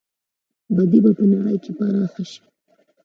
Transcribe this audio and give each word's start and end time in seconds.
بدي 0.75 0.99
به 1.03 1.11
په 1.17 1.23
نړۍ 1.31 1.55
کې 1.63 1.71
پراخه 1.77 2.23
شي. 2.31 2.41